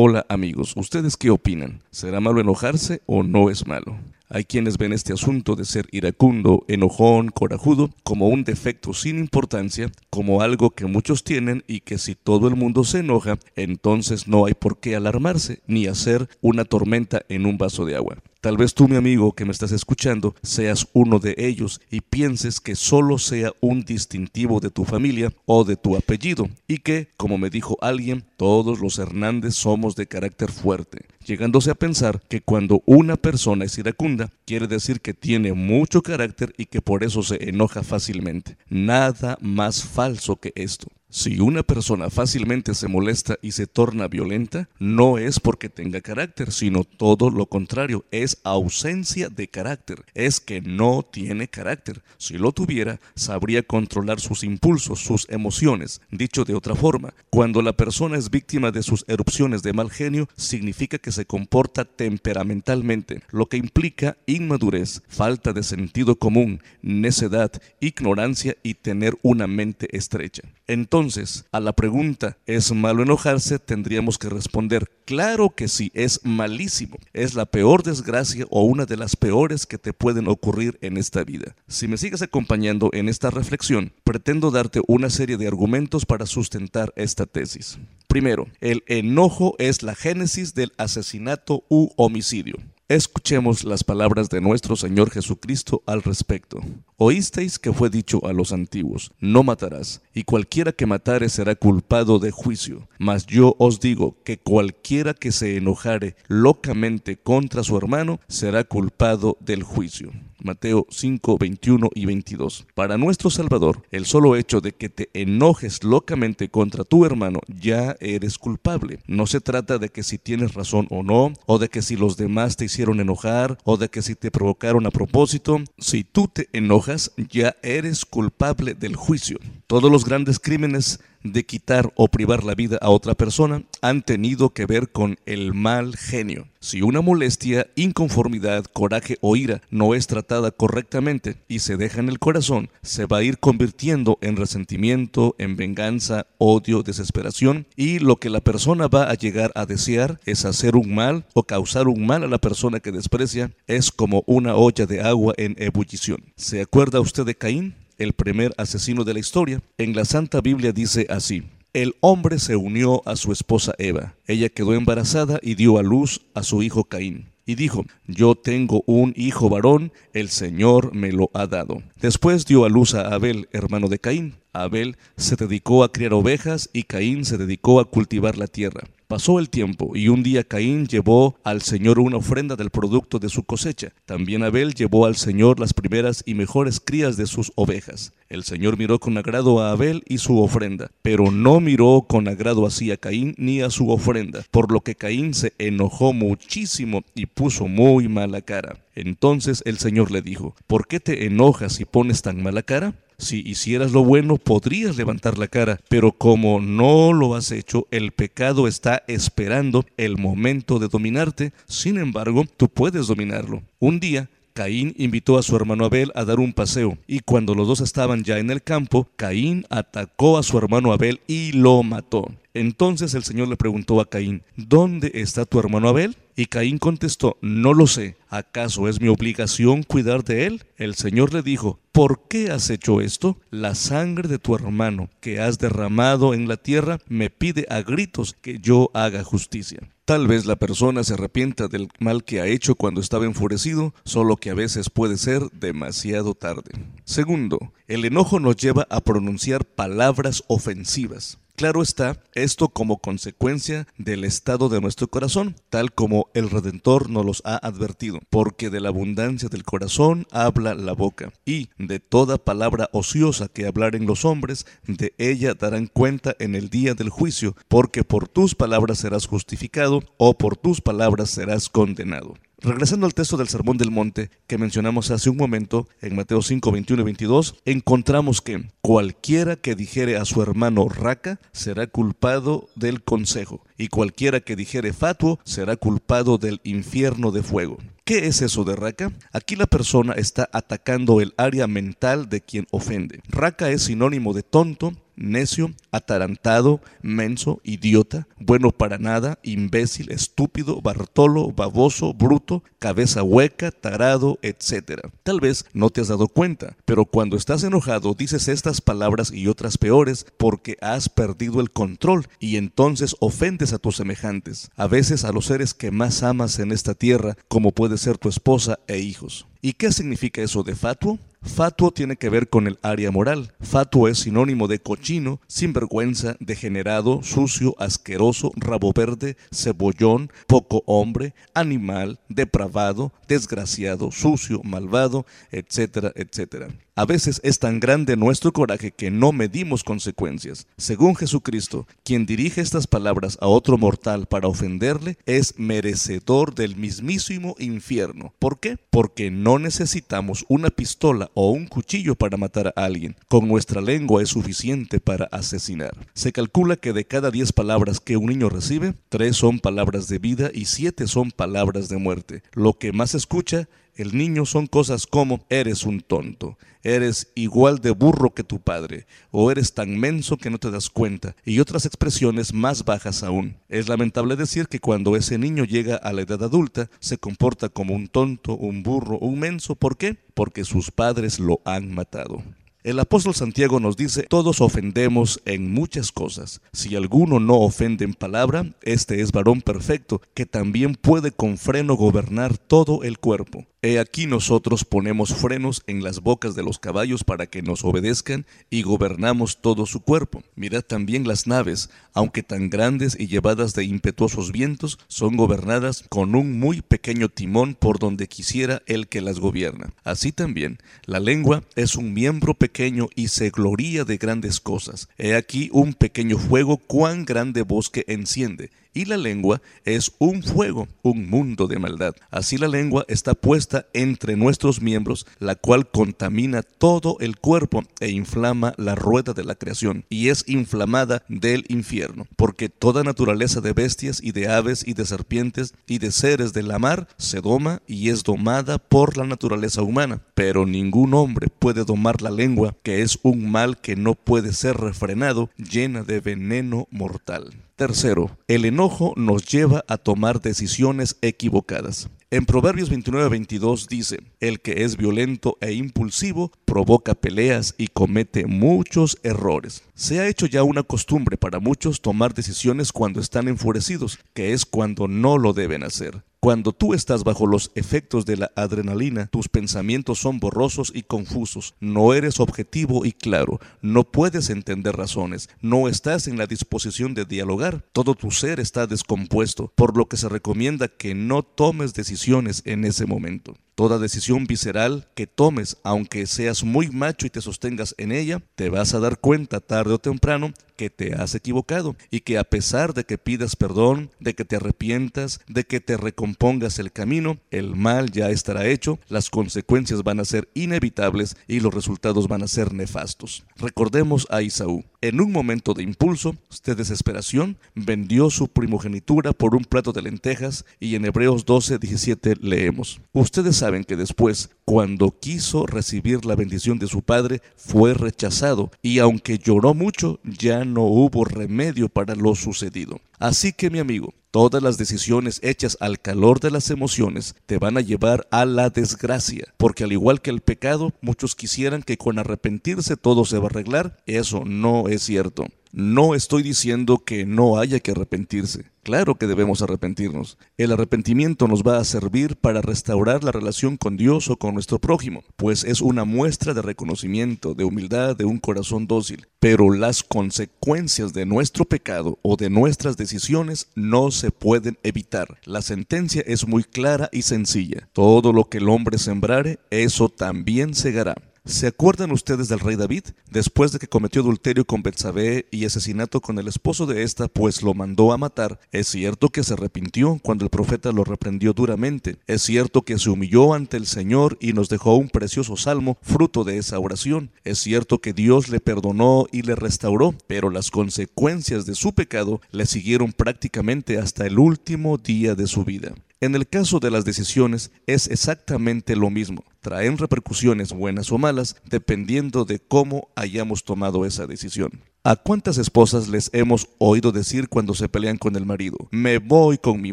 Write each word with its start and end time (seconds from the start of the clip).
Hola 0.00 0.24
amigos, 0.28 0.74
¿ustedes 0.76 1.16
qué 1.16 1.28
opinan? 1.28 1.82
¿Será 1.90 2.20
malo 2.20 2.40
enojarse 2.40 3.02
o 3.06 3.24
no 3.24 3.50
es 3.50 3.66
malo? 3.66 3.96
Hay 4.28 4.44
quienes 4.44 4.78
ven 4.78 4.92
este 4.92 5.12
asunto 5.12 5.56
de 5.56 5.64
ser 5.64 5.88
iracundo, 5.90 6.64
enojón, 6.68 7.30
corajudo, 7.30 7.90
como 8.04 8.28
un 8.28 8.44
defecto 8.44 8.94
sin 8.94 9.18
importancia, 9.18 9.90
como 10.08 10.40
algo 10.40 10.70
que 10.70 10.86
muchos 10.86 11.24
tienen 11.24 11.64
y 11.66 11.80
que 11.80 11.98
si 11.98 12.14
todo 12.14 12.46
el 12.46 12.54
mundo 12.54 12.84
se 12.84 13.00
enoja, 13.00 13.40
entonces 13.56 14.28
no 14.28 14.46
hay 14.46 14.54
por 14.54 14.78
qué 14.78 14.94
alarmarse 14.94 15.62
ni 15.66 15.88
hacer 15.88 16.28
una 16.42 16.64
tormenta 16.64 17.22
en 17.28 17.44
un 17.44 17.58
vaso 17.58 17.84
de 17.84 17.96
agua. 17.96 18.18
Tal 18.40 18.56
vez 18.56 18.72
tú, 18.72 18.86
mi 18.86 18.94
amigo, 18.94 19.32
que 19.32 19.44
me 19.44 19.50
estás 19.50 19.72
escuchando, 19.72 20.36
seas 20.44 20.86
uno 20.92 21.18
de 21.18 21.34
ellos 21.38 21.80
y 21.90 22.02
pienses 22.02 22.60
que 22.60 22.76
solo 22.76 23.18
sea 23.18 23.52
un 23.60 23.82
distintivo 23.82 24.60
de 24.60 24.70
tu 24.70 24.84
familia 24.84 25.32
o 25.44 25.64
de 25.64 25.74
tu 25.74 25.96
apellido 25.96 26.48
y 26.68 26.78
que, 26.78 27.08
como 27.16 27.36
me 27.36 27.50
dijo 27.50 27.76
alguien, 27.80 28.24
todos 28.36 28.78
los 28.78 29.00
Hernández 29.00 29.56
somos 29.56 29.96
de 29.96 30.06
carácter 30.06 30.52
fuerte, 30.52 31.06
llegándose 31.26 31.72
a 31.72 31.74
pensar 31.74 32.22
que 32.28 32.40
cuando 32.40 32.80
una 32.86 33.16
persona 33.16 33.64
es 33.64 33.76
iracunda, 33.76 34.30
quiere 34.44 34.68
decir 34.68 35.00
que 35.00 35.14
tiene 35.14 35.52
mucho 35.52 36.00
carácter 36.02 36.54
y 36.56 36.66
que 36.66 36.80
por 36.80 37.02
eso 37.02 37.24
se 37.24 37.48
enoja 37.48 37.82
fácilmente. 37.82 38.56
Nada 38.68 39.36
más 39.40 39.82
falso 39.82 40.36
que 40.36 40.52
esto. 40.54 40.86
Si 41.10 41.40
una 41.40 41.62
persona 41.62 42.10
fácilmente 42.10 42.74
se 42.74 42.86
molesta 42.86 43.38
y 43.40 43.52
se 43.52 43.66
torna 43.66 44.08
violenta, 44.08 44.68
no 44.78 45.16
es 45.16 45.40
porque 45.40 45.70
tenga 45.70 46.02
carácter, 46.02 46.52
sino 46.52 46.84
todo 46.84 47.30
lo 47.30 47.46
contrario, 47.46 48.04
es 48.10 48.36
ausencia 48.44 49.30
de 49.30 49.48
carácter, 49.48 50.04
es 50.12 50.38
que 50.38 50.60
no 50.60 51.02
tiene 51.02 51.48
carácter. 51.48 52.02
Si 52.18 52.36
lo 52.36 52.52
tuviera, 52.52 53.00
sabría 53.14 53.62
controlar 53.62 54.20
sus 54.20 54.44
impulsos, 54.44 55.00
sus 55.00 55.26
emociones. 55.30 56.02
Dicho 56.10 56.44
de 56.44 56.54
otra 56.54 56.74
forma, 56.74 57.14
cuando 57.30 57.62
la 57.62 57.72
persona 57.72 58.18
es 58.18 58.28
víctima 58.28 58.70
de 58.70 58.82
sus 58.82 59.06
erupciones 59.08 59.62
de 59.62 59.72
mal 59.72 59.90
genio, 59.90 60.28
significa 60.36 60.98
que 60.98 61.10
se 61.10 61.24
comporta 61.24 61.86
temperamentalmente, 61.86 63.22
lo 63.30 63.46
que 63.46 63.56
implica 63.56 64.18
inmadurez, 64.26 65.02
falta 65.08 65.54
de 65.54 65.62
sentido 65.62 66.16
común, 66.16 66.62
necedad, 66.82 67.50
ignorancia 67.80 68.58
y 68.62 68.74
tener 68.74 69.16
una 69.22 69.46
mente 69.46 69.88
estrecha. 69.96 70.42
Entonces, 70.68 71.46
a 71.50 71.60
la 71.60 71.72
pregunta, 71.72 72.36
¿es 72.44 72.70
malo 72.72 73.02
enojarse? 73.02 73.58
Tendríamos 73.58 74.18
que 74.18 74.28
responder, 74.28 74.90
claro 75.06 75.48
que 75.48 75.66
sí, 75.66 75.90
es 75.94 76.20
malísimo. 76.24 76.98
Es 77.14 77.34
la 77.34 77.46
peor 77.46 77.82
desgracia 77.82 78.44
o 78.50 78.64
una 78.64 78.84
de 78.84 78.98
las 78.98 79.16
peores 79.16 79.64
que 79.64 79.78
te 79.78 79.94
pueden 79.94 80.28
ocurrir 80.28 80.78
en 80.82 80.98
esta 80.98 81.24
vida. 81.24 81.56
Si 81.68 81.88
me 81.88 81.96
sigues 81.96 82.20
acompañando 82.20 82.90
en 82.92 83.08
esta 83.08 83.30
reflexión, 83.30 83.92
pretendo 84.04 84.50
darte 84.50 84.82
una 84.86 85.08
serie 85.08 85.38
de 85.38 85.48
argumentos 85.48 86.04
para 86.04 86.26
sustentar 86.26 86.92
esta 86.96 87.24
tesis. 87.24 87.78
Primero, 88.06 88.46
el 88.60 88.84
enojo 88.88 89.56
es 89.58 89.82
la 89.82 89.94
génesis 89.94 90.54
del 90.54 90.72
asesinato 90.76 91.64
u 91.70 91.90
homicidio. 91.96 92.56
Escuchemos 92.90 93.64
las 93.64 93.84
palabras 93.84 94.30
de 94.30 94.40
nuestro 94.40 94.74
Señor 94.74 95.10
Jesucristo 95.10 95.82
al 95.84 96.02
respecto. 96.02 96.58
Oísteis 96.96 97.58
que 97.58 97.74
fue 97.74 97.90
dicho 97.90 98.24
a 98.24 98.32
los 98.32 98.50
antiguos, 98.50 99.12
no 99.20 99.42
matarás, 99.42 100.00
y 100.14 100.22
cualquiera 100.24 100.72
que 100.72 100.86
matare 100.86 101.28
será 101.28 101.54
culpado 101.54 102.18
de 102.18 102.30
juicio. 102.30 102.88
Mas 102.98 103.26
yo 103.26 103.54
os 103.58 103.78
digo 103.80 104.16
que 104.24 104.38
cualquiera 104.38 105.12
que 105.12 105.32
se 105.32 105.58
enojare 105.58 106.16
locamente 106.28 107.18
contra 107.18 107.62
su 107.62 107.76
hermano 107.76 108.20
será 108.26 108.64
culpado 108.64 109.36
del 109.40 109.64
juicio. 109.64 110.10
Mateo 110.42 110.86
5, 110.90 111.38
21 111.38 111.90
y 111.94 112.06
22. 112.06 112.66
Para 112.74 112.98
nuestro 112.98 113.30
Salvador, 113.30 113.82
el 113.90 114.06
solo 114.06 114.36
hecho 114.36 114.60
de 114.60 114.72
que 114.72 114.88
te 114.88 115.10
enojes 115.14 115.84
locamente 115.84 116.48
contra 116.48 116.84
tu 116.84 117.04
hermano 117.04 117.40
ya 117.48 117.96
eres 118.00 118.38
culpable. 118.38 119.00
No 119.06 119.26
se 119.26 119.40
trata 119.40 119.78
de 119.78 119.88
que 119.88 120.02
si 120.02 120.18
tienes 120.18 120.54
razón 120.54 120.86
o 120.90 121.02
no, 121.02 121.32
o 121.46 121.58
de 121.58 121.68
que 121.68 121.82
si 121.82 121.96
los 121.96 122.16
demás 122.16 122.56
te 122.56 122.64
hicieron 122.64 123.00
enojar, 123.00 123.58
o 123.64 123.76
de 123.76 123.88
que 123.88 124.02
si 124.02 124.14
te 124.14 124.30
provocaron 124.30 124.86
a 124.86 124.90
propósito. 124.90 125.60
Si 125.78 126.04
tú 126.04 126.28
te 126.28 126.48
enojas, 126.52 127.12
ya 127.16 127.56
eres 127.62 128.04
culpable 128.04 128.74
del 128.74 128.96
juicio. 128.96 129.38
Todos 129.68 129.92
los 129.92 130.06
grandes 130.06 130.38
crímenes 130.38 130.98
de 131.22 131.44
quitar 131.44 131.92
o 131.94 132.08
privar 132.08 132.42
la 132.42 132.54
vida 132.54 132.78
a 132.80 132.88
otra 132.88 133.14
persona 133.14 133.64
han 133.82 134.00
tenido 134.00 134.48
que 134.48 134.64
ver 134.64 134.88
con 134.88 135.18
el 135.26 135.52
mal 135.52 135.94
genio. 135.94 136.48
Si 136.58 136.80
una 136.80 137.02
molestia, 137.02 137.66
inconformidad, 137.76 138.64
coraje 138.64 139.18
o 139.20 139.36
ira 139.36 139.60
no 139.68 139.94
es 139.94 140.06
tratada 140.06 140.52
correctamente 140.52 141.36
y 141.48 141.58
se 141.58 141.76
deja 141.76 142.00
en 142.00 142.08
el 142.08 142.18
corazón, 142.18 142.70
se 142.80 143.04
va 143.04 143.18
a 143.18 143.22
ir 143.22 143.40
convirtiendo 143.40 144.16
en 144.22 144.36
resentimiento, 144.36 145.34
en 145.36 145.56
venganza, 145.56 146.26
odio, 146.38 146.82
desesperación 146.82 147.66
y 147.76 147.98
lo 147.98 148.16
que 148.16 148.30
la 148.30 148.40
persona 148.40 148.88
va 148.88 149.10
a 149.10 149.14
llegar 149.16 149.52
a 149.54 149.66
desear 149.66 150.18
es 150.24 150.46
hacer 150.46 150.76
un 150.76 150.94
mal 150.94 151.26
o 151.34 151.42
causar 151.42 151.88
un 151.88 152.06
mal 152.06 152.24
a 152.24 152.28
la 152.28 152.38
persona 152.38 152.80
que 152.80 152.90
desprecia, 152.90 153.50
es 153.66 153.92
como 153.92 154.24
una 154.24 154.54
olla 154.54 154.86
de 154.86 155.02
agua 155.02 155.34
en 155.36 155.56
ebullición. 155.58 156.24
¿Se 156.36 156.62
acuerda 156.62 157.00
usted 157.00 157.26
de 157.26 157.34
Caín? 157.34 157.74
El 157.98 158.14
primer 158.14 158.54
asesino 158.56 159.04
de 159.04 159.14
la 159.14 159.20
historia. 159.20 159.60
En 159.76 159.94
la 159.94 160.04
Santa 160.04 160.40
Biblia 160.40 160.72
dice 160.72 161.06
así. 161.10 161.42
El 161.74 161.96
hombre 162.00 162.38
se 162.38 162.56
unió 162.56 163.02
a 163.04 163.14
su 163.16 163.30
esposa 163.30 163.74
Eva. 163.78 164.14
Ella 164.26 164.48
quedó 164.48 164.74
embarazada 164.74 165.38
y 165.42 165.54
dio 165.54 165.78
a 165.78 165.82
luz 165.82 166.22
a 166.34 166.42
su 166.42 166.62
hijo 166.62 166.84
Caín. 166.84 167.26
Y 167.44 167.54
dijo, 167.54 167.84
yo 168.06 168.34
tengo 168.34 168.82
un 168.86 169.14
hijo 169.16 169.48
varón, 169.48 169.92
el 170.12 170.28
Señor 170.28 170.94
me 170.94 171.12
lo 171.12 171.30
ha 171.34 171.46
dado. 171.46 171.82
Después 172.00 172.44
dio 172.46 172.64
a 172.64 172.68
luz 172.68 172.94
a 172.94 173.14
Abel, 173.14 173.48
hermano 173.52 173.88
de 173.88 173.98
Caín. 173.98 174.34
Abel 174.52 174.96
se 175.16 175.36
dedicó 175.36 175.84
a 175.84 175.92
criar 175.92 176.12
ovejas 176.14 176.68
y 176.72 176.82
Caín 176.82 177.24
se 177.24 177.38
dedicó 177.38 177.80
a 177.80 177.86
cultivar 177.86 178.36
la 178.36 178.48
tierra. 178.48 178.82
Pasó 179.08 179.38
el 179.38 179.48
tiempo 179.48 179.96
y 179.96 180.08
un 180.08 180.22
día 180.22 180.44
Caín 180.44 180.86
llevó 180.86 181.38
al 181.42 181.62
Señor 181.62 181.98
una 181.98 182.18
ofrenda 182.18 182.56
del 182.56 182.68
producto 182.68 183.18
de 183.18 183.30
su 183.30 183.42
cosecha. 183.42 183.94
También 184.04 184.42
Abel 184.42 184.74
llevó 184.74 185.06
al 185.06 185.16
Señor 185.16 185.58
las 185.58 185.72
primeras 185.72 186.22
y 186.26 186.34
mejores 186.34 186.78
crías 186.78 187.16
de 187.16 187.26
sus 187.26 187.50
ovejas. 187.54 188.12
El 188.28 188.44
Señor 188.44 188.76
miró 188.76 188.98
con 188.98 189.16
agrado 189.16 189.62
a 189.62 189.70
Abel 189.70 190.02
y 190.06 190.18
su 190.18 190.38
ofrenda, 190.38 190.90
pero 191.00 191.30
no 191.30 191.58
miró 191.58 192.04
con 192.06 192.28
agrado 192.28 192.66
así 192.66 192.90
a 192.90 192.98
Caín 192.98 193.34
ni 193.38 193.62
a 193.62 193.70
su 193.70 193.88
ofrenda, 193.88 194.44
por 194.50 194.70
lo 194.70 194.82
que 194.82 194.94
Caín 194.94 195.32
se 195.32 195.54
enojó 195.56 196.12
muchísimo 196.12 197.02
y 197.14 197.24
puso 197.24 197.66
muy 197.66 198.08
mala 198.08 198.42
cara. 198.42 198.76
Entonces 198.94 199.62
el 199.64 199.78
Señor 199.78 200.10
le 200.10 200.20
dijo, 200.20 200.54
¿por 200.66 200.86
qué 200.86 201.00
te 201.00 201.24
enojas 201.24 201.80
y 201.80 201.86
pones 201.86 202.20
tan 202.20 202.42
mala 202.42 202.62
cara? 202.62 202.92
Si 203.20 203.42
hicieras 203.44 203.90
lo 203.90 204.04
bueno, 204.04 204.36
podrías 204.36 204.96
levantar 204.96 205.38
la 205.38 205.48
cara, 205.48 205.80
pero 205.88 206.12
como 206.12 206.60
no 206.60 207.12
lo 207.12 207.34
has 207.34 207.50
hecho, 207.50 207.88
el 207.90 208.12
pecado 208.12 208.68
está 208.68 209.02
esperando 209.08 209.84
el 209.96 210.18
momento 210.18 210.78
de 210.78 210.86
dominarte. 210.86 211.52
Sin 211.66 211.98
embargo, 211.98 212.44
tú 212.56 212.68
puedes 212.68 213.08
dominarlo. 213.08 213.62
Un 213.80 213.98
día, 213.98 214.30
Caín 214.52 214.94
invitó 214.98 215.36
a 215.36 215.42
su 215.42 215.56
hermano 215.56 215.84
Abel 215.84 216.12
a 216.14 216.24
dar 216.24 216.38
un 216.38 216.52
paseo, 216.52 216.96
y 217.08 217.18
cuando 217.18 217.56
los 217.56 217.66
dos 217.66 217.80
estaban 217.80 218.22
ya 218.22 218.38
en 218.38 218.50
el 218.50 218.62
campo, 218.62 219.08
Caín 219.16 219.66
atacó 219.68 220.38
a 220.38 220.44
su 220.44 220.56
hermano 220.56 220.92
Abel 220.92 221.20
y 221.26 221.50
lo 221.52 221.82
mató. 221.82 222.32
Entonces 222.54 223.14
el 223.14 223.24
Señor 223.24 223.48
le 223.48 223.56
preguntó 223.56 224.00
a 224.00 224.08
Caín, 224.08 224.42
¿dónde 224.56 225.10
está 225.14 225.44
tu 225.44 225.58
hermano 225.58 225.88
Abel? 225.88 226.16
Y 226.38 226.46
Caín 226.46 226.78
contestó, 226.78 227.36
no 227.40 227.74
lo 227.74 227.88
sé, 227.88 228.16
¿acaso 228.28 228.86
es 228.86 229.00
mi 229.00 229.08
obligación 229.08 229.82
cuidar 229.82 230.22
de 230.22 230.46
él? 230.46 230.62
El 230.76 230.94
Señor 230.94 231.34
le 231.34 231.42
dijo, 231.42 231.80
¿por 231.90 232.28
qué 232.28 232.52
has 232.52 232.70
hecho 232.70 233.00
esto? 233.00 233.40
La 233.50 233.74
sangre 233.74 234.28
de 234.28 234.38
tu 234.38 234.54
hermano 234.54 235.10
que 235.18 235.40
has 235.40 235.58
derramado 235.58 236.34
en 236.34 236.46
la 236.46 236.56
tierra 236.56 237.00
me 237.08 237.28
pide 237.28 237.66
a 237.68 237.82
gritos 237.82 238.36
que 238.40 238.60
yo 238.60 238.92
haga 238.94 239.24
justicia. 239.24 239.80
Tal 240.04 240.28
vez 240.28 240.46
la 240.46 240.54
persona 240.54 241.02
se 241.02 241.14
arrepienta 241.14 241.66
del 241.66 241.88
mal 241.98 242.22
que 242.22 242.40
ha 242.40 242.46
hecho 242.46 242.76
cuando 242.76 243.00
estaba 243.00 243.24
enfurecido, 243.24 243.92
solo 244.04 244.36
que 244.36 244.50
a 244.50 244.54
veces 244.54 244.90
puede 244.90 245.16
ser 245.16 245.42
demasiado 245.50 246.34
tarde. 246.34 246.70
Segundo, 247.04 247.72
el 247.88 248.04
enojo 248.04 248.38
nos 248.38 248.54
lleva 248.54 248.86
a 248.90 249.00
pronunciar 249.00 249.64
palabras 249.64 250.44
ofensivas. 250.46 251.40
Claro 251.58 251.82
está, 251.82 252.22
esto 252.34 252.68
como 252.68 252.98
consecuencia 252.98 253.88
del 253.98 254.22
estado 254.22 254.68
de 254.68 254.80
nuestro 254.80 255.08
corazón, 255.08 255.56
tal 255.70 255.92
como 255.92 256.30
el 256.32 256.50
Redentor 256.50 257.10
nos 257.10 257.26
los 257.26 257.42
ha 257.44 257.56
advertido, 257.56 258.20
porque 258.30 258.70
de 258.70 258.78
la 258.78 258.90
abundancia 258.90 259.48
del 259.48 259.64
corazón 259.64 260.28
habla 260.30 260.76
la 260.76 260.92
boca, 260.92 261.32
y 261.44 261.68
de 261.76 261.98
toda 261.98 262.38
palabra 262.38 262.88
ociosa 262.92 263.48
que 263.48 263.66
hablaren 263.66 264.06
los 264.06 264.24
hombres, 264.24 264.66
de 264.86 265.14
ella 265.18 265.54
darán 265.54 265.88
cuenta 265.88 266.36
en 266.38 266.54
el 266.54 266.70
día 266.70 266.94
del 266.94 267.08
juicio, 267.08 267.56
porque 267.66 268.04
por 268.04 268.28
tus 268.28 268.54
palabras 268.54 268.98
serás 268.98 269.26
justificado, 269.26 270.04
o 270.16 270.38
por 270.38 270.56
tus 270.56 270.80
palabras 270.80 271.28
serás 271.28 271.68
condenado. 271.68 272.36
Regresando 272.60 273.06
al 273.06 273.14
texto 273.14 273.36
del 273.36 273.46
Sermón 273.46 273.78
del 273.78 273.92
Monte 273.92 274.30
que 274.48 274.58
mencionamos 274.58 275.12
hace 275.12 275.30
un 275.30 275.36
momento, 275.36 275.86
en 276.00 276.16
Mateo 276.16 276.42
5, 276.42 276.72
21 276.72 277.02
y 277.02 277.04
22, 277.04 277.54
encontramos 277.64 278.42
que 278.42 278.68
cualquiera 278.80 279.54
que 279.54 279.76
dijere 279.76 280.16
a 280.16 280.24
su 280.24 280.42
hermano 280.42 280.88
raca 280.88 281.38
será 281.52 281.86
culpado 281.86 282.68
del 282.74 283.04
consejo, 283.04 283.62
y 283.76 283.86
cualquiera 283.86 284.40
que 284.40 284.56
dijere 284.56 284.92
fatuo 284.92 285.38
será 285.44 285.76
culpado 285.76 286.36
del 286.36 286.60
infierno 286.64 287.30
de 287.30 287.44
fuego. 287.44 287.78
¿Qué 288.02 288.26
es 288.26 288.42
eso 288.42 288.64
de 288.64 288.74
raca? 288.74 289.12
Aquí 289.32 289.54
la 289.54 289.66
persona 289.66 290.14
está 290.14 290.48
atacando 290.52 291.20
el 291.20 291.34
área 291.36 291.68
mental 291.68 292.28
de 292.28 292.40
quien 292.40 292.66
ofende. 292.72 293.20
Raca 293.28 293.70
es 293.70 293.82
sinónimo 293.82 294.32
de 294.32 294.42
tonto, 294.42 294.94
necio, 295.18 295.72
atarantado, 295.90 296.80
menso, 297.02 297.60
idiota, 297.64 298.26
bueno 298.38 298.70
para 298.70 298.98
nada, 298.98 299.38
imbécil, 299.42 300.10
estúpido, 300.10 300.80
bartolo, 300.80 301.52
baboso, 301.52 302.14
bruto, 302.14 302.62
cabeza 302.78 303.22
hueca, 303.22 303.70
tarado, 303.70 304.38
etc. 304.42 305.00
Tal 305.22 305.40
vez 305.40 305.64
no 305.72 305.90
te 305.90 306.00
has 306.00 306.08
dado 306.08 306.28
cuenta, 306.28 306.76
pero 306.84 307.04
cuando 307.04 307.36
estás 307.36 307.64
enojado 307.64 308.14
dices 308.14 308.48
estas 308.48 308.80
palabras 308.80 309.32
y 309.32 309.48
otras 309.48 309.78
peores 309.78 310.26
porque 310.36 310.76
has 310.80 311.08
perdido 311.08 311.60
el 311.60 311.70
control 311.70 312.26
y 312.38 312.56
entonces 312.56 313.16
ofendes 313.20 313.72
a 313.72 313.78
tus 313.78 313.96
semejantes, 313.96 314.70
a 314.76 314.86
veces 314.86 315.24
a 315.24 315.32
los 315.32 315.46
seres 315.46 315.74
que 315.74 315.90
más 315.90 316.22
amas 316.22 316.58
en 316.58 316.72
esta 316.72 316.94
tierra, 316.94 317.36
como 317.48 317.72
puede 317.72 317.98
ser 317.98 318.18
tu 318.18 318.28
esposa 318.28 318.78
e 318.86 318.98
hijos. 318.98 319.46
¿Y 319.60 319.72
qué 319.72 319.92
significa 319.92 320.40
eso 320.42 320.62
de 320.62 320.76
fatuo? 320.76 321.18
Fatuo 321.42 321.92
tiene 321.92 322.16
que 322.16 322.30
ver 322.30 322.48
con 322.48 322.66
el 322.66 322.78
área 322.82 323.10
moral. 323.10 323.52
Fatuo 323.60 324.08
es 324.08 324.18
sinónimo 324.18 324.68
de 324.68 324.80
cochino, 324.80 325.40
sinvergüenza, 325.46 326.36
degenerado, 326.40 327.22
sucio, 327.22 327.74
asqueroso, 327.78 328.52
rabo 328.56 328.92
verde, 328.92 329.36
cebollón, 329.52 330.30
poco 330.46 330.82
hombre, 330.86 331.34
animal, 331.54 332.18
depravado, 332.28 333.12
desgraciado, 333.28 334.10
sucio, 334.10 334.60
malvado, 334.64 335.26
etcétera, 335.50 336.12
etcétera. 336.14 336.68
A 336.98 337.04
veces 337.04 337.40
es 337.44 337.60
tan 337.60 337.78
grande 337.78 338.16
nuestro 338.16 338.52
coraje 338.52 338.90
que 338.90 339.12
no 339.12 339.30
medimos 339.30 339.84
consecuencias. 339.84 340.66
Según 340.76 341.14
Jesucristo, 341.14 341.86
quien 342.02 342.26
dirige 342.26 342.60
estas 342.60 342.88
palabras 342.88 343.38
a 343.40 343.46
otro 343.46 343.78
mortal 343.78 344.26
para 344.26 344.48
ofenderle 344.48 345.16
es 345.24 345.54
merecedor 345.58 346.56
del 346.56 346.74
mismísimo 346.74 347.54
infierno. 347.60 348.34
¿Por 348.40 348.58
qué? 348.58 348.78
Porque 348.90 349.30
no 349.30 349.60
necesitamos 349.60 350.44
una 350.48 350.70
pistola 350.70 351.30
o 351.34 351.52
un 351.52 351.68
cuchillo 351.68 352.16
para 352.16 352.36
matar 352.36 352.74
a 352.74 352.84
alguien. 352.84 353.14
Con 353.28 353.46
nuestra 353.46 353.80
lengua 353.80 354.20
es 354.20 354.30
suficiente 354.30 354.98
para 354.98 355.26
asesinar. 355.26 355.96
Se 356.14 356.32
calcula 356.32 356.74
que 356.74 356.92
de 356.92 357.06
cada 357.06 357.30
diez 357.30 357.52
palabras 357.52 358.00
que 358.00 358.16
un 358.16 358.26
niño 358.26 358.48
recibe, 358.48 358.94
tres 359.08 359.36
son 359.36 359.60
palabras 359.60 360.08
de 360.08 360.18
vida 360.18 360.50
y 360.52 360.64
siete 360.64 361.06
son 361.06 361.30
palabras 361.30 361.88
de 361.88 361.98
muerte. 361.98 362.42
Lo 362.54 362.72
que 362.72 362.90
más 362.90 363.14
escucha 363.14 363.68
el 363.98 364.16
niño 364.16 364.46
son 364.46 364.68
cosas 364.68 365.06
como 365.06 365.44
eres 365.50 365.84
un 365.84 366.00
tonto, 366.00 366.56
eres 366.84 367.32
igual 367.34 367.80
de 367.80 367.90
burro 367.90 368.32
que 368.32 368.44
tu 368.44 368.60
padre, 368.60 369.06
o 369.32 369.50
eres 369.50 369.74
tan 369.74 369.98
menso 369.98 370.36
que 370.36 370.50
no 370.50 370.58
te 370.58 370.70
das 370.70 370.88
cuenta, 370.88 371.34
y 371.44 371.58
otras 371.58 371.84
expresiones 371.84 372.54
más 372.54 372.84
bajas 372.84 373.24
aún. 373.24 373.56
Es 373.68 373.88
lamentable 373.88 374.36
decir 374.36 374.68
que 374.68 374.78
cuando 374.78 375.16
ese 375.16 375.36
niño 375.36 375.64
llega 375.64 375.96
a 375.96 376.12
la 376.12 376.22
edad 376.22 376.44
adulta, 376.44 376.88
se 377.00 377.18
comporta 377.18 377.68
como 377.68 377.94
un 377.94 378.06
tonto, 378.06 378.54
un 378.54 378.84
burro, 378.84 379.18
un 379.18 379.40
menso. 379.40 379.74
¿Por 379.74 379.96
qué? 379.96 380.16
Porque 380.32 380.64
sus 380.64 380.92
padres 380.92 381.40
lo 381.40 381.60
han 381.64 381.92
matado. 381.92 382.42
El 382.88 383.00
apóstol 383.00 383.34
Santiago 383.34 383.80
nos 383.80 383.98
dice, 383.98 384.22
todos 384.22 384.62
ofendemos 384.62 385.42
en 385.44 385.74
muchas 385.74 386.10
cosas. 386.10 386.62
Si 386.72 386.96
alguno 386.96 387.38
no 387.38 387.58
ofende 387.58 388.06
en 388.06 388.14
palabra, 388.14 388.64
este 388.80 389.20
es 389.20 389.30
varón 389.30 389.60
perfecto, 389.60 390.22
que 390.32 390.46
también 390.46 390.94
puede 390.94 391.30
con 391.30 391.58
freno 391.58 391.96
gobernar 391.96 392.56
todo 392.56 393.02
el 393.02 393.18
cuerpo. 393.18 393.66
He 393.80 394.00
aquí 394.00 394.26
nosotros 394.26 394.84
ponemos 394.84 395.34
frenos 395.34 395.84
en 395.86 396.02
las 396.02 396.20
bocas 396.20 396.56
de 396.56 396.64
los 396.64 396.80
caballos 396.80 397.22
para 397.22 397.46
que 397.46 397.62
nos 397.62 397.84
obedezcan 397.84 398.44
y 398.70 398.82
gobernamos 398.82 399.60
todo 399.60 399.86
su 399.86 400.00
cuerpo. 400.00 400.42
Mirad 400.56 400.82
también 400.82 401.28
las 401.28 401.46
naves, 401.46 401.88
aunque 402.12 402.42
tan 402.42 402.70
grandes 402.70 403.16
y 403.20 403.28
llevadas 403.28 403.74
de 403.74 403.84
impetuosos 403.84 404.50
vientos, 404.50 404.98
son 405.06 405.36
gobernadas 405.36 406.04
con 406.08 406.34
un 406.34 406.58
muy 406.58 406.80
pequeño 406.82 407.28
timón 407.28 407.76
por 407.76 408.00
donde 408.00 408.26
quisiera 408.26 408.82
el 408.86 409.06
que 409.06 409.20
las 409.20 409.38
gobierna. 409.38 409.92
Así 410.02 410.32
también, 410.32 410.78
la 411.04 411.20
lengua 411.20 411.62
es 411.76 411.94
un 411.94 412.12
miembro 412.14 412.54
pequeño 412.54 412.77
y 413.16 413.28
se 413.28 413.50
gloría 413.50 414.04
de 414.04 414.18
grandes 414.18 414.60
cosas. 414.60 415.08
He 415.18 415.34
aquí 415.34 415.68
un 415.72 415.94
pequeño 415.94 416.38
fuego 416.38 416.76
cuán 416.76 417.24
grande 417.24 417.62
bosque 417.62 418.04
enciende 418.06 418.70
y 418.94 419.04
la 419.04 419.16
lengua 419.16 419.60
es 419.84 420.12
un 420.18 420.42
fuego, 420.42 420.88
un 421.02 421.28
mundo 421.28 421.66
de 421.66 421.78
maldad. 421.78 422.14
Así 422.30 422.58
la 422.58 422.68
lengua 422.68 423.04
está 423.08 423.34
puesta 423.34 423.86
entre 423.92 424.36
nuestros 424.36 424.80
miembros, 424.80 425.26
la 425.38 425.54
cual 425.54 425.90
contamina 425.90 426.62
todo 426.62 427.16
el 427.20 427.36
cuerpo 427.36 427.82
e 428.00 428.10
inflama 428.10 428.74
la 428.76 428.94
rueda 428.94 429.32
de 429.32 429.44
la 429.44 429.54
creación, 429.54 430.04
y 430.08 430.28
es 430.28 430.44
inflamada 430.46 431.22
del 431.28 431.64
infierno, 431.68 432.26
porque 432.36 432.68
toda 432.68 433.04
naturaleza 433.04 433.60
de 433.60 433.72
bestias 433.72 434.20
y 434.22 434.32
de 434.32 434.48
aves 434.48 434.86
y 434.86 434.94
de 434.94 435.06
serpientes 435.06 435.74
y 435.86 435.98
de 435.98 436.12
seres 436.12 436.52
de 436.52 436.62
la 436.62 436.78
mar 436.78 437.08
se 437.16 437.40
doma 437.40 437.82
y 437.86 438.10
es 438.10 438.22
domada 438.22 438.78
por 438.78 439.16
la 439.16 439.24
naturaleza 439.24 439.82
humana, 439.82 440.22
pero 440.34 440.66
ningún 440.66 441.14
hombre 441.14 441.48
puede 441.48 441.84
domar 441.84 442.22
la 442.22 442.30
lengua, 442.30 442.74
que 442.82 443.02
es 443.02 443.18
un 443.22 443.50
mal 443.50 443.78
que 443.78 443.96
no 443.96 444.14
puede 444.14 444.52
ser 444.52 444.76
refrenado, 444.76 445.50
llena 445.56 446.02
de 446.02 446.20
veneno 446.20 446.86
mortal. 446.90 447.67
Tercero, 447.78 448.36
el 448.48 448.64
enojo 448.64 449.14
nos 449.14 449.46
lleva 449.46 449.84
a 449.86 449.98
tomar 449.98 450.40
decisiones 450.40 451.16
equivocadas. 451.22 452.10
En 452.28 452.44
Proverbios 452.44 452.90
29-22 452.90 453.86
dice, 453.86 454.18
el 454.40 454.58
que 454.58 454.82
es 454.82 454.96
violento 454.96 455.56
e 455.60 455.74
impulsivo 455.74 456.50
provoca 456.64 457.14
peleas 457.14 457.76
y 457.78 457.86
comete 457.86 458.46
muchos 458.46 459.18
errores. 459.22 459.84
Se 459.94 460.18
ha 460.18 460.26
hecho 460.26 460.46
ya 460.46 460.64
una 460.64 460.82
costumbre 460.82 461.36
para 461.36 461.60
muchos 461.60 462.00
tomar 462.00 462.34
decisiones 462.34 462.90
cuando 462.90 463.20
están 463.20 463.46
enfurecidos, 463.46 464.18
que 464.34 464.52
es 464.52 464.66
cuando 464.66 465.06
no 465.06 465.38
lo 465.38 465.52
deben 465.52 465.84
hacer. 465.84 466.24
Cuando 466.40 466.70
tú 466.70 466.94
estás 466.94 467.24
bajo 467.24 467.48
los 467.48 467.72
efectos 467.74 468.24
de 468.24 468.36
la 468.36 468.52
adrenalina, 468.54 469.26
tus 469.26 469.48
pensamientos 469.48 470.20
son 470.20 470.38
borrosos 470.38 470.92
y 470.94 471.02
confusos, 471.02 471.74
no 471.80 472.14
eres 472.14 472.38
objetivo 472.38 473.04
y 473.04 473.10
claro, 473.10 473.58
no 473.82 474.04
puedes 474.04 474.48
entender 474.48 474.94
razones, 474.94 475.50
no 475.60 475.88
estás 475.88 476.28
en 476.28 476.38
la 476.38 476.46
disposición 476.46 477.12
de 477.14 477.24
dialogar, 477.24 477.84
todo 477.92 478.14
tu 478.14 478.30
ser 478.30 478.60
está 478.60 478.86
descompuesto, 478.86 479.72
por 479.74 479.96
lo 479.96 480.06
que 480.06 480.16
se 480.16 480.28
recomienda 480.28 480.86
que 480.86 481.12
no 481.12 481.42
tomes 481.42 481.92
decisiones 481.92 482.62
en 482.64 482.84
ese 482.84 483.04
momento. 483.04 483.56
Toda 483.78 484.00
decisión 484.00 484.48
visceral 484.48 485.06
que 485.14 485.28
tomes, 485.28 485.76
aunque 485.84 486.26
seas 486.26 486.64
muy 486.64 486.88
macho 486.88 487.26
y 487.28 487.30
te 487.30 487.40
sostengas 487.40 487.94
en 487.96 488.10
ella, 488.10 488.42
te 488.56 488.70
vas 488.70 488.92
a 488.92 488.98
dar 488.98 489.20
cuenta 489.20 489.60
tarde 489.60 489.94
o 489.94 489.98
temprano 490.00 490.52
que 490.74 490.90
te 490.90 491.14
has 491.14 491.36
equivocado 491.36 491.94
y 492.10 492.20
que 492.20 492.38
a 492.38 492.44
pesar 492.44 492.92
de 492.92 493.04
que 493.04 493.18
pidas 493.18 493.54
perdón, 493.54 494.10
de 494.18 494.34
que 494.34 494.44
te 494.44 494.56
arrepientas, 494.56 495.38
de 495.46 495.62
que 495.62 495.78
te 495.78 495.96
recompongas 495.96 496.80
el 496.80 496.90
camino, 496.90 497.38
el 497.52 497.76
mal 497.76 498.10
ya 498.10 498.30
estará 498.30 498.66
hecho, 498.66 498.98
las 499.08 499.30
consecuencias 499.30 500.02
van 500.02 500.18
a 500.18 500.24
ser 500.24 500.48
inevitables 500.54 501.36
y 501.46 501.60
los 501.60 501.72
resultados 501.72 502.26
van 502.26 502.42
a 502.42 502.48
ser 502.48 502.72
nefastos. 502.72 503.44
Recordemos 503.58 504.26
a 504.28 504.42
Isaú. 504.42 504.84
En 505.00 505.20
un 505.20 505.30
momento 505.30 505.74
de 505.74 505.84
impulso, 505.84 506.34
de 506.64 506.74
desesperación, 506.74 507.56
vendió 507.76 508.30
su 508.30 508.48
primogenitura 508.48 509.32
por 509.32 509.54
un 509.54 509.62
plato 509.62 509.92
de 509.92 510.02
lentejas 510.02 510.64
y 510.80 510.96
en 510.96 511.04
Hebreos 511.04 511.44
12, 511.44 511.78
17 511.78 512.34
leemos. 512.40 513.00
Ustedes 513.12 513.54
saben 513.54 513.84
que 513.84 513.94
después, 513.94 514.50
cuando 514.64 515.16
quiso 515.20 515.66
recibir 515.66 516.24
la 516.24 516.34
bendición 516.34 516.80
de 516.80 516.88
su 516.88 517.02
padre, 517.02 517.42
fue 517.54 517.94
rechazado 517.94 518.72
y 518.82 518.98
aunque 518.98 519.38
lloró 519.38 519.72
mucho, 519.72 520.18
ya 520.24 520.64
no 520.64 520.82
hubo 520.82 521.24
remedio 521.24 521.88
para 521.88 522.16
lo 522.16 522.34
sucedido. 522.34 523.00
Así 523.18 523.52
que 523.52 523.68
mi 523.68 523.80
amigo, 523.80 524.14
todas 524.30 524.62
las 524.62 524.78
decisiones 524.78 525.40
hechas 525.42 525.76
al 525.80 526.00
calor 526.00 526.38
de 526.38 526.52
las 526.52 526.70
emociones 526.70 527.34
te 527.46 527.58
van 527.58 527.76
a 527.76 527.80
llevar 527.80 528.28
a 528.30 528.44
la 528.44 528.70
desgracia, 528.70 529.52
porque 529.56 529.84
al 529.84 529.92
igual 529.92 530.20
que 530.20 530.30
el 530.30 530.40
pecado, 530.40 530.92
muchos 531.00 531.34
quisieran 531.34 531.82
que 531.82 531.96
con 531.96 532.18
arrepentirse 532.18 532.96
todo 532.96 533.24
se 533.24 533.38
va 533.38 533.44
a 533.44 533.48
arreglar, 533.48 533.96
eso 534.06 534.44
no 534.44 534.88
es 534.88 535.02
cierto. 535.02 535.46
No 535.78 536.16
estoy 536.16 536.42
diciendo 536.42 537.04
que 537.06 537.24
no 537.24 537.56
haya 537.56 537.78
que 537.78 537.92
arrepentirse. 537.92 538.64
Claro 538.82 539.14
que 539.14 539.28
debemos 539.28 539.62
arrepentirnos. 539.62 540.36
El 540.56 540.72
arrepentimiento 540.72 541.46
nos 541.46 541.62
va 541.62 541.78
a 541.78 541.84
servir 541.84 542.34
para 542.34 542.60
restaurar 542.60 543.22
la 543.22 543.30
relación 543.30 543.76
con 543.76 543.96
Dios 543.96 544.28
o 544.28 544.36
con 544.36 544.54
nuestro 544.54 544.80
prójimo, 544.80 545.22
pues 545.36 545.62
es 545.62 545.80
una 545.80 546.04
muestra 546.04 546.52
de 546.52 546.62
reconocimiento, 546.62 547.54
de 547.54 547.62
humildad, 547.62 548.16
de 548.16 548.24
un 548.24 548.38
corazón 548.38 548.88
dócil. 548.88 549.28
Pero 549.38 549.70
las 549.72 550.02
consecuencias 550.02 551.12
de 551.12 551.26
nuestro 551.26 551.64
pecado 551.64 552.18
o 552.22 552.34
de 552.34 552.50
nuestras 552.50 552.96
decisiones 552.96 553.68
no 553.76 554.10
se 554.10 554.32
pueden 554.32 554.78
evitar. 554.82 555.38
La 555.44 555.62
sentencia 555.62 556.24
es 556.26 556.48
muy 556.48 556.64
clara 556.64 557.08
y 557.12 557.22
sencilla. 557.22 557.88
Todo 557.92 558.32
lo 558.32 558.48
que 558.48 558.58
el 558.58 558.68
hombre 558.68 558.98
sembrare, 558.98 559.60
eso 559.70 560.08
también 560.08 560.74
segará. 560.74 561.14
¿Se 561.44 561.66
acuerdan 561.66 562.12
ustedes 562.12 562.48
del 562.48 562.60
rey 562.60 562.76
David? 562.76 563.04
Después 563.30 563.72
de 563.72 563.78
que 563.78 563.88
cometió 563.88 564.22
adulterio 564.22 564.64
con 564.64 564.82
Betsabé 564.82 565.46
y 565.50 565.64
asesinato 565.64 566.20
con 566.20 566.38
el 566.38 566.48
esposo 566.48 566.86
de 566.86 567.02
esta, 567.02 567.28
pues 567.28 567.62
lo 567.62 567.74
mandó 567.74 568.12
a 568.12 568.18
matar, 568.18 568.60
es 568.70 568.88
cierto 568.88 569.30
que 569.30 569.42
se 569.42 569.54
arrepintió 569.54 570.20
cuando 570.22 570.44
el 570.44 570.50
profeta 570.50 570.92
lo 570.92 571.04
reprendió 571.04 571.52
duramente. 571.52 572.18
Es 572.26 572.42
cierto 572.42 572.82
que 572.82 572.98
se 572.98 573.10
humilló 573.10 573.54
ante 573.54 573.76
el 573.76 573.86
Señor 573.86 574.36
y 574.40 574.52
nos 574.52 574.68
dejó 574.68 574.96
un 574.96 575.08
precioso 575.08 575.56
salmo 575.56 575.96
fruto 576.02 576.44
de 576.44 576.58
esa 576.58 576.78
oración. 576.78 577.30
Es 577.44 577.58
cierto 577.58 578.00
que 578.00 578.12
Dios 578.12 578.48
le 578.48 578.60
perdonó 578.60 579.26
y 579.32 579.42
le 579.42 579.54
restauró, 579.54 580.14
pero 580.26 580.50
las 580.50 580.70
consecuencias 580.70 581.66
de 581.66 581.74
su 581.74 581.94
pecado 581.94 582.40
le 582.50 582.66
siguieron 582.66 583.12
prácticamente 583.12 583.98
hasta 583.98 584.26
el 584.26 584.38
último 584.38 584.98
día 584.98 585.34
de 585.34 585.46
su 585.46 585.64
vida. 585.64 585.94
En 586.20 586.34
el 586.34 586.48
caso 586.48 586.80
de 586.80 586.90
las 586.90 587.04
decisiones 587.04 587.70
es 587.86 588.08
exactamente 588.08 588.96
lo 588.96 589.08
mismo. 589.08 589.44
Traen 589.60 589.98
repercusiones 589.98 590.72
buenas 590.72 591.10
o 591.10 591.18
malas 591.18 591.56
dependiendo 591.64 592.44
de 592.44 592.60
cómo 592.60 593.08
hayamos 593.16 593.64
tomado 593.64 594.04
esa 594.04 594.26
decisión. 594.26 594.82
¿A 595.04 595.16
cuántas 595.16 595.56
esposas 595.56 596.08
les 596.08 596.28
hemos 596.34 596.68
oído 596.76 597.12
decir 597.12 597.48
cuando 597.48 597.72
se 597.72 597.88
pelean 597.88 598.18
con 598.18 598.36
el 598.36 598.44
marido? 598.44 598.76
Me 598.90 599.16
voy 599.16 599.56
con 599.56 599.80
mi 599.80 599.92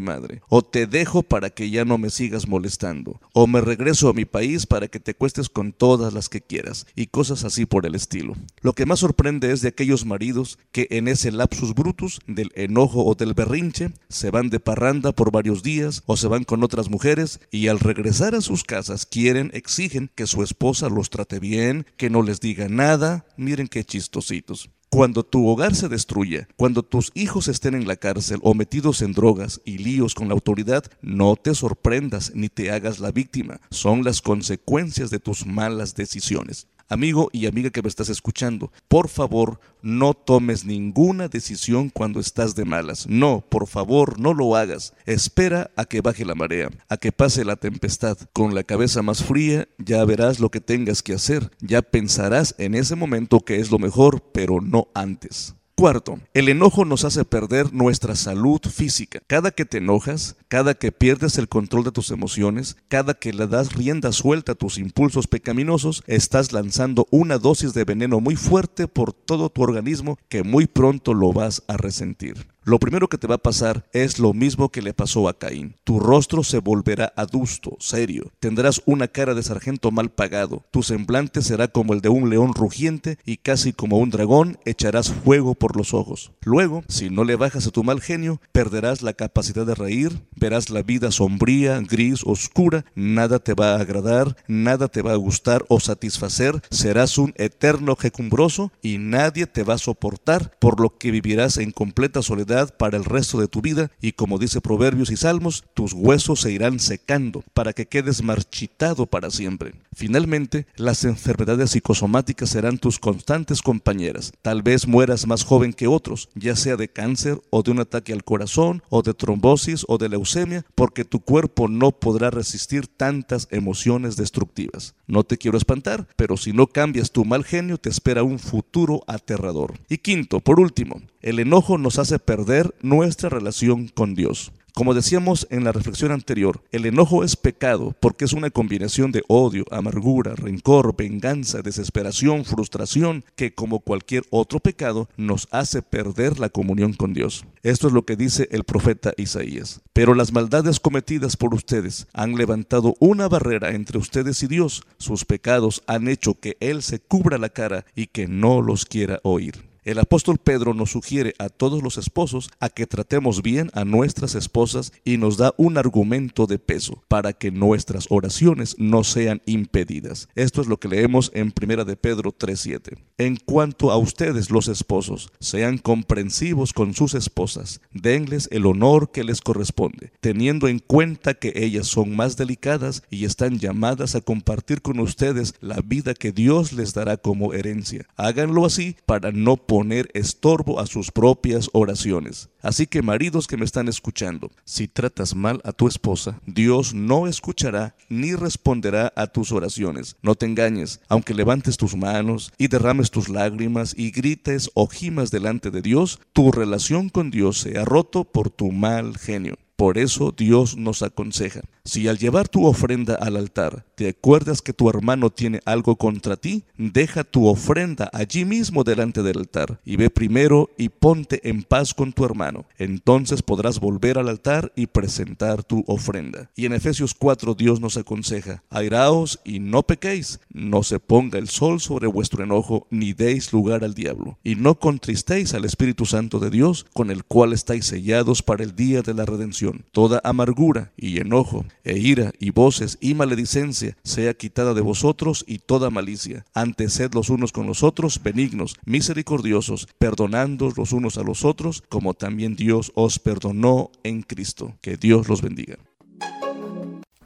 madre. 0.00 0.42
O 0.48 0.60
te 0.60 0.86
dejo 0.86 1.22
para 1.22 1.48
que 1.48 1.70
ya 1.70 1.86
no 1.86 1.96
me 1.96 2.10
sigas 2.10 2.46
molestando. 2.46 3.18
O 3.32 3.46
me 3.46 3.62
regreso 3.62 4.10
a 4.10 4.12
mi 4.12 4.26
país 4.26 4.66
para 4.66 4.88
que 4.88 5.00
te 5.00 5.14
cuestes 5.14 5.48
con 5.48 5.72
todas 5.72 6.12
las 6.12 6.28
que 6.28 6.42
quieras. 6.42 6.86
Y 6.94 7.06
cosas 7.06 7.44
así 7.44 7.64
por 7.64 7.86
el 7.86 7.94
estilo. 7.94 8.34
Lo 8.60 8.74
que 8.74 8.84
más 8.84 8.98
sorprende 8.98 9.52
es 9.52 9.62
de 9.62 9.68
aquellos 9.68 10.04
maridos 10.04 10.58
que 10.70 10.86
en 10.90 11.08
ese 11.08 11.32
lapsus 11.32 11.74
brutus 11.74 12.20
del 12.26 12.50
enojo 12.54 13.02
o 13.04 13.14
del 13.14 13.32
berrinche 13.32 13.92
se 14.10 14.30
van 14.30 14.50
de 14.50 14.60
parranda 14.60 15.12
por 15.12 15.30
varios 15.30 15.62
días 15.62 16.02
o 16.04 16.18
se 16.18 16.28
van 16.28 16.44
con 16.44 16.62
otras 16.62 16.90
mujeres 16.90 17.40
y 17.50 17.68
al 17.68 17.78
regresar 17.78 18.34
a 18.34 18.42
sus 18.42 18.64
casas 18.64 19.06
quieren, 19.06 19.50
exigen 19.56 20.10
que 20.14 20.26
su 20.26 20.42
esposa 20.42 20.88
los 20.88 21.10
trate 21.10 21.38
bien, 21.38 21.86
que 21.96 22.10
no 22.10 22.22
les 22.22 22.40
diga 22.40 22.68
nada. 22.68 23.26
Miren 23.36 23.68
qué 23.68 23.84
chistositos. 23.84 24.70
Cuando 24.88 25.24
tu 25.24 25.48
hogar 25.48 25.74
se 25.74 25.88
destruya, 25.88 26.48
cuando 26.56 26.82
tus 26.82 27.10
hijos 27.14 27.48
estén 27.48 27.74
en 27.74 27.88
la 27.88 27.96
cárcel 27.96 28.38
o 28.42 28.54
metidos 28.54 29.02
en 29.02 29.12
drogas 29.12 29.60
y 29.64 29.78
líos 29.78 30.14
con 30.14 30.28
la 30.28 30.34
autoridad, 30.34 30.84
no 31.02 31.36
te 31.36 31.54
sorprendas 31.54 32.32
ni 32.34 32.48
te 32.48 32.70
hagas 32.70 33.00
la 33.00 33.10
víctima. 33.10 33.60
Son 33.70 34.04
las 34.04 34.22
consecuencias 34.22 35.10
de 35.10 35.18
tus 35.18 35.44
malas 35.44 35.96
decisiones. 35.96 36.68
Amigo 36.88 37.30
y 37.32 37.46
amiga 37.46 37.70
que 37.70 37.82
me 37.82 37.88
estás 37.88 38.08
escuchando, 38.08 38.70
por 38.86 39.08
favor, 39.08 39.58
no 39.82 40.14
tomes 40.14 40.64
ninguna 40.64 41.26
decisión 41.26 41.90
cuando 41.90 42.20
estás 42.20 42.54
de 42.54 42.64
malas. 42.64 43.08
No, 43.08 43.44
por 43.48 43.66
favor, 43.66 44.20
no 44.20 44.32
lo 44.34 44.54
hagas. 44.54 44.94
Espera 45.04 45.72
a 45.74 45.84
que 45.84 46.00
baje 46.00 46.24
la 46.24 46.36
marea, 46.36 46.70
a 46.88 46.96
que 46.96 47.10
pase 47.10 47.44
la 47.44 47.56
tempestad. 47.56 48.16
Con 48.32 48.54
la 48.54 48.62
cabeza 48.62 49.02
más 49.02 49.24
fría, 49.24 49.66
ya 49.78 50.04
verás 50.04 50.38
lo 50.38 50.50
que 50.50 50.60
tengas 50.60 51.02
que 51.02 51.14
hacer. 51.14 51.50
Ya 51.60 51.82
pensarás 51.82 52.54
en 52.58 52.76
ese 52.76 52.94
momento 52.94 53.40
que 53.40 53.58
es 53.58 53.72
lo 53.72 53.80
mejor, 53.80 54.22
pero 54.32 54.60
no 54.60 54.86
antes. 54.94 55.56
Cuarto, 55.78 56.18
el 56.32 56.48
enojo 56.48 56.86
nos 56.86 57.04
hace 57.04 57.26
perder 57.26 57.74
nuestra 57.74 58.16
salud 58.16 58.62
física. 58.62 59.20
Cada 59.26 59.50
que 59.50 59.66
te 59.66 59.76
enojas, 59.76 60.36
cada 60.48 60.72
que 60.72 60.90
pierdes 60.90 61.36
el 61.36 61.48
control 61.48 61.84
de 61.84 61.92
tus 61.92 62.10
emociones, 62.10 62.78
cada 62.88 63.12
que 63.12 63.34
le 63.34 63.46
das 63.46 63.74
rienda 63.74 64.10
suelta 64.12 64.52
a 64.52 64.54
tus 64.54 64.78
impulsos 64.78 65.26
pecaminosos, 65.26 66.02
estás 66.06 66.52
lanzando 66.52 67.06
una 67.10 67.36
dosis 67.36 67.74
de 67.74 67.84
veneno 67.84 68.20
muy 68.20 68.36
fuerte 68.36 68.88
por 68.88 69.12
todo 69.12 69.50
tu 69.50 69.60
organismo 69.60 70.16
que 70.30 70.42
muy 70.42 70.66
pronto 70.66 71.12
lo 71.12 71.34
vas 71.34 71.62
a 71.68 71.76
resentir. 71.76 72.55
Lo 72.68 72.80
primero 72.80 73.06
que 73.06 73.16
te 73.16 73.28
va 73.28 73.36
a 73.36 73.38
pasar 73.38 73.84
es 73.92 74.18
lo 74.18 74.34
mismo 74.34 74.70
que 74.70 74.82
le 74.82 74.92
pasó 74.92 75.28
a 75.28 75.38
Caín. 75.38 75.76
Tu 75.84 76.00
rostro 76.00 76.42
se 76.42 76.58
volverá 76.58 77.12
adusto, 77.14 77.76
serio. 77.78 78.32
Tendrás 78.40 78.82
una 78.86 79.06
cara 79.06 79.34
de 79.34 79.44
sargento 79.44 79.92
mal 79.92 80.10
pagado. 80.10 80.64
Tu 80.72 80.82
semblante 80.82 81.42
será 81.42 81.68
como 81.68 81.94
el 81.94 82.00
de 82.00 82.08
un 82.08 82.28
león 82.28 82.54
rugiente 82.54 83.18
y 83.24 83.36
casi 83.36 83.72
como 83.72 83.98
un 83.98 84.10
dragón 84.10 84.58
echarás 84.64 85.12
fuego 85.12 85.54
por 85.54 85.76
los 85.76 85.94
ojos. 85.94 86.32
Luego, 86.42 86.82
si 86.88 87.08
no 87.08 87.22
le 87.22 87.36
bajas 87.36 87.68
a 87.68 87.70
tu 87.70 87.84
mal 87.84 88.00
genio, 88.00 88.40
perderás 88.50 89.00
la 89.00 89.12
capacidad 89.12 89.64
de 89.64 89.76
reír, 89.76 90.24
verás 90.34 90.68
la 90.68 90.82
vida 90.82 91.12
sombría, 91.12 91.78
gris, 91.78 92.22
oscura, 92.24 92.84
nada 92.96 93.38
te 93.38 93.54
va 93.54 93.76
a 93.76 93.80
agradar, 93.80 94.36
nada 94.48 94.88
te 94.88 95.02
va 95.02 95.12
a 95.12 95.16
gustar 95.16 95.64
o 95.68 95.78
satisfacer, 95.78 96.60
serás 96.72 97.16
un 97.16 97.32
eterno 97.36 97.94
jecumbroso 97.94 98.72
y 98.82 98.98
nadie 98.98 99.46
te 99.46 99.62
va 99.62 99.74
a 99.74 99.78
soportar, 99.78 100.56
por 100.58 100.80
lo 100.80 100.98
que 100.98 101.12
vivirás 101.12 101.58
en 101.58 101.70
completa 101.70 102.22
soledad 102.22 102.55
para 102.64 102.96
el 102.96 103.04
resto 103.04 103.38
de 103.38 103.48
tu 103.48 103.60
vida 103.60 103.90
y 104.00 104.12
como 104.12 104.38
dice 104.38 104.60
Proverbios 104.60 105.10
y 105.10 105.16
Salmos, 105.16 105.64
tus 105.74 105.92
huesos 105.92 106.40
se 106.40 106.52
irán 106.52 106.80
secando 106.80 107.44
para 107.52 107.72
que 107.72 107.86
quedes 107.86 108.22
marchitado 108.22 109.06
para 109.06 109.30
siempre. 109.30 109.74
Finalmente, 109.94 110.66
las 110.76 111.04
enfermedades 111.04 111.70
psicosomáticas 111.70 112.50
serán 112.50 112.78
tus 112.78 112.98
constantes 112.98 113.62
compañeras. 113.62 114.32
Tal 114.42 114.62
vez 114.62 114.86
mueras 114.86 115.26
más 115.26 115.44
joven 115.44 115.72
que 115.72 115.86
otros, 115.86 116.28
ya 116.34 116.56
sea 116.56 116.76
de 116.76 116.88
cáncer 116.88 117.40
o 117.50 117.62
de 117.62 117.70
un 117.70 117.80
ataque 117.80 118.12
al 118.12 118.24
corazón 118.24 118.82
o 118.90 119.02
de 119.02 119.14
trombosis 119.14 119.84
o 119.88 119.98
de 119.98 120.08
leucemia, 120.08 120.64
porque 120.74 121.04
tu 121.04 121.20
cuerpo 121.20 121.68
no 121.68 121.92
podrá 121.92 122.30
resistir 122.30 122.86
tantas 122.86 123.48
emociones 123.50 124.16
destructivas. 124.16 124.94
No 125.06 125.24
te 125.24 125.38
quiero 125.38 125.56
espantar, 125.56 126.06
pero 126.16 126.36
si 126.36 126.52
no 126.52 126.66
cambias 126.66 127.10
tu 127.10 127.24
mal 127.24 127.44
genio 127.44 127.78
te 127.78 127.88
espera 127.88 128.22
un 128.22 128.38
futuro 128.38 129.02
aterrador. 129.06 129.74
Y 129.88 129.98
quinto, 129.98 130.40
por 130.40 130.60
último, 130.60 131.00
el 131.22 131.40
enojo 131.40 131.78
nos 131.78 131.98
hace 131.98 132.18
perder 132.18 132.45
nuestra 132.82 133.28
relación 133.28 133.88
con 133.88 134.14
Dios. 134.14 134.52
Como 134.76 134.92
decíamos 134.92 135.46
en 135.48 135.64
la 135.64 135.72
reflexión 135.72 136.12
anterior, 136.12 136.60
el 136.70 136.84
enojo 136.84 137.24
es 137.24 137.34
pecado 137.34 137.96
porque 137.98 138.26
es 138.26 138.34
una 138.34 138.50
combinación 138.50 139.10
de 139.10 139.24
odio, 139.26 139.64
amargura, 139.70 140.34
rencor, 140.34 140.94
venganza, 140.94 141.62
desesperación, 141.62 142.44
frustración, 142.44 143.24
que 143.36 143.54
como 143.54 143.80
cualquier 143.80 144.24
otro 144.28 144.60
pecado 144.60 145.08
nos 145.16 145.48
hace 145.50 145.80
perder 145.80 146.38
la 146.38 146.50
comunión 146.50 146.92
con 146.92 147.14
Dios. 147.14 147.46
Esto 147.62 147.86
es 147.86 147.94
lo 147.94 148.04
que 148.04 148.16
dice 148.16 148.48
el 148.52 148.64
profeta 148.64 149.14
Isaías. 149.16 149.80
Pero 149.94 150.14
las 150.14 150.34
maldades 150.34 150.78
cometidas 150.78 151.38
por 151.38 151.54
ustedes 151.54 152.06
han 152.12 152.34
levantado 152.34 152.96
una 153.00 153.28
barrera 153.28 153.70
entre 153.70 153.96
ustedes 153.96 154.42
y 154.42 154.46
Dios. 154.46 154.82
Sus 154.98 155.24
pecados 155.24 155.82
han 155.86 156.06
hecho 156.06 156.38
que 156.38 156.58
Él 156.60 156.82
se 156.82 156.98
cubra 157.00 157.38
la 157.38 157.48
cara 157.48 157.86
y 157.94 158.08
que 158.08 158.28
no 158.28 158.60
los 158.60 158.84
quiera 158.84 159.20
oír. 159.22 159.64
El 159.86 160.00
apóstol 160.00 160.38
Pedro 160.38 160.74
nos 160.74 160.90
sugiere 160.90 161.36
a 161.38 161.48
todos 161.48 161.80
los 161.80 161.96
esposos 161.96 162.50
a 162.58 162.70
que 162.70 162.88
tratemos 162.88 163.40
bien 163.40 163.70
a 163.72 163.84
nuestras 163.84 164.34
esposas 164.34 164.92
y 165.04 165.16
nos 165.16 165.36
da 165.36 165.54
un 165.58 165.78
argumento 165.78 166.48
de 166.48 166.58
peso 166.58 167.04
para 167.06 167.32
que 167.32 167.52
nuestras 167.52 168.06
oraciones 168.10 168.74
no 168.80 169.04
sean 169.04 169.42
impedidas. 169.46 170.28
Esto 170.34 170.60
es 170.60 170.66
lo 170.66 170.80
que 170.80 170.88
leemos 170.88 171.30
en 171.34 171.52
1 171.52 171.84
de 171.84 171.94
Pedro 171.94 172.32
3:7. 172.32 172.98
En 173.16 173.36
cuanto 173.36 173.92
a 173.92 173.96
ustedes 173.96 174.50
los 174.50 174.66
esposos, 174.66 175.30
sean 175.38 175.78
comprensivos 175.78 176.72
con 176.72 176.92
sus 176.92 177.14
esposas, 177.14 177.80
denles 177.92 178.48
el 178.50 178.66
honor 178.66 179.12
que 179.12 179.22
les 179.22 179.40
corresponde, 179.40 180.10
teniendo 180.20 180.66
en 180.66 180.80
cuenta 180.80 181.34
que 181.34 181.52
ellas 181.54 181.86
son 181.86 182.16
más 182.16 182.36
delicadas 182.36 183.04
y 183.08 183.24
están 183.24 183.60
llamadas 183.60 184.16
a 184.16 184.20
compartir 184.20 184.82
con 184.82 184.98
ustedes 184.98 185.54
la 185.60 185.80
vida 185.80 186.12
que 186.12 186.32
Dios 186.32 186.72
les 186.72 186.92
dará 186.92 187.18
como 187.18 187.54
herencia. 187.54 188.04
Háganlo 188.16 188.66
así 188.66 188.96
para 189.06 189.30
no 189.30 189.56
poner 189.76 190.08
estorbo 190.14 190.80
a 190.80 190.86
sus 190.86 191.10
propias 191.10 191.68
oraciones. 191.74 192.48
Así 192.62 192.86
que 192.86 193.02
maridos 193.02 193.46
que 193.46 193.58
me 193.58 193.66
están 193.66 193.88
escuchando, 193.88 194.50
si 194.64 194.88
tratas 194.88 195.34
mal 195.34 195.60
a 195.64 195.72
tu 195.72 195.86
esposa, 195.86 196.40
Dios 196.46 196.94
no 196.94 197.26
escuchará 197.26 197.94
ni 198.08 198.34
responderá 198.34 199.12
a 199.16 199.26
tus 199.26 199.52
oraciones. 199.52 200.16
No 200.22 200.34
te 200.34 200.46
engañes, 200.46 201.00
aunque 201.10 201.34
levantes 201.34 201.76
tus 201.76 201.94
manos 201.94 202.54
y 202.56 202.68
derrames 202.68 203.10
tus 203.10 203.28
lágrimas 203.28 203.94
y 203.94 204.12
grites 204.12 204.70
o 204.72 204.86
gimas 204.86 205.30
delante 205.30 205.70
de 205.70 205.82
Dios, 205.82 206.20
tu 206.32 206.50
relación 206.52 207.10
con 207.10 207.30
Dios 207.30 207.58
se 207.58 207.76
ha 207.78 207.84
roto 207.84 208.24
por 208.24 208.48
tu 208.48 208.72
mal 208.72 209.18
genio. 209.18 209.58
Por 209.76 209.98
eso 209.98 210.32
Dios 210.34 210.78
nos 210.78 211.02
aconseja, 211.02 211.60
si 211.86 212.08
al 212.08 212.18
llevar 212.18 212.48
tu 212.48 212.66
ofrenda 212.66 213.14
al 213.14 213.36
altar 213.36 213.86
te 213.94 214.08
acuerdas 214.08 214.60
que 214.60 214.72
tu 214.72 214.90
hermano 214.90 215.30
tiene 215.30 215.60
algo 215.64 215.96
contra 215.96 216.36
ti, 216.36 216.64
deja 216.76 217.24
tu 217.24 217.46
ofrenda 217.46 218.10
allí 218.12 218.44
mismo 218.44 218.84
delante 218.84 219.22
del 219.22 219.38
altar 219.38 219.80
y 219.84 219.96
ve 219.96 220.10
primero 220.10 220.68
y 220.76 220.90
ponte 220.90 221.48
en 221.48 221.62
paz 221.62 221.94
con 221.94 222.12
tu 222.12 222.24
hermano. 222.24 222.66
Entonces 222.76 223.42
podrás 223.42 223.80
volver 223.80 224.18
al 224.18 224.28
altar 224.28 224.72
y 224.76 224.88
presentar 224.88 225.64
tu 225.64 225.82
ofrenda. 225.86 226.50
Y 226.54 226.66
en 226.66 226.74
Efesios 226.74 227.14
4 227.14 227.54
Dios 227.54 227.80
nos 227.80 227.96
aconseja, 227.96 228.62
airaos 228.68 229.40
y 229.44 229.60
no 229.60 229.82
pequéis, 229.84 230.40
no 230.52 230.82
se 230.82 231.00
ponga 231.00 231.38
el 231.38 231.48
sol 231.48 231.80
sobre 231.80 232.06
vuestro 232.06 232.44
enojo, 232.44 232.86
ni 232.90 233.12
deis 233.12 233.52
lugar 233.52 233.84
al 233.84 233.94
diablo, 233.94 234.38
y 234.44 234.56
no 234.56 234.74
contristéis 234.78 235.54
al 235.54 235.64
Espíritu 235.64 236.04
Santo 236.04 236.38
de 236.38 236.50
Dios, 236.50 236.86
con 236.92 237.10
el 237.10 237.24
cual 237.24 237.52
estáis 237.52 237.86
sellados 237.86 238.42
para 238.42 238.64
el 238.64 238.74
día 238.76 239.02
de 239.02 239.14
la 239.14 239.24
redención 239.24 239.84
toda 239.92 240.20
amargura 240.24 240.92
y 240.96 241.18
enojo, 241.20 241.64
e 241.84 241.98
ira 241.98 242.32
y 242.38 242.50
voces 242.50 242.98
y 243.00 243.14
maledicencia 243.14 243.96
sea 244.02 244.34
quitada 244.34 244.74
de 244.74 244.80
vosotros 244.80 245.44
y 245.46 245.58
toda 245.58 245.90
malicia. 245.90 246.44
Antes 246.54 246.94
sed 246.94 247.12
los 247.14 247.30
unos 247.30 247.52
con 247.52 247.66
los 247.66 247.82
otros 247.82 248.22
benignos, 248.22 248.76
misericordiosos, 248.84 249.88
perdonando 249.98 250.72
los 250.76 250.92
unos 250.92 251.18
a 251.18 251.22
los 251.22 251.44
otros, 251.44 251.82
como 251.88 252.14
también 252.14 252.56
Dios 252.56 252.92
os 252.94 253.18
perdonó 253.18 253.90
en 254.02 254.22
Cristo. 254.22 254.74
Que 254.80 254.96
Dios 254.96 255.28
los 255.28 255.42
bendiga. 255.42 255.76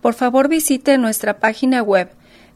Por 0.01 0.15
favor 0.15 0.49
visite 0.49 0.97
nuestra 0.99 1.41
página 1.41 1.83
web 1.83 2.11